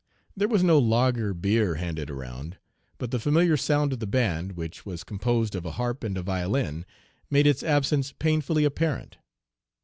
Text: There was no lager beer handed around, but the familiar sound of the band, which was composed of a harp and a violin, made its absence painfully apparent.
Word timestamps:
There 0.35 0.47
was 0.47 0.63
no 0.63 0.79
lager 0.79 1.31
beer 1.31 1.75
handed 1.75 2.09
around, 2.09 2.57
but 2.97 3.11
the 3.11 3.19
familiar 3.19 3.55
sound 3.55 3.93
of 3.93 3.99
the 3.99 4.07
band, 4.07 4.53
which 4.53 4.83
was 4.83 5.03
composed 5.03 5.53
of 5.53 5.63
a 5.63 5.73
harp 5.73 6.03
and 6.03 6.17
a 6.17 6.23
violin, 6.23 6.87
made 7.29 7.45
its 7.45 7.61
absence 7.61 8.11
painfully 8.11 8.65
apparent. 8.65 9.17